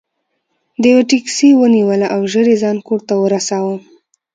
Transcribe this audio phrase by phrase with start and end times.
[0.81, 3.75] ده یوه ټکسي ونیوله او ژر یې ځان کور ته ورساوه.